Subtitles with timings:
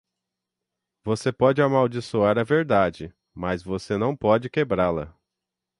[1.05, 5.15] Você pode amaldiçoar a verdade, mas você não pode quebrá-la.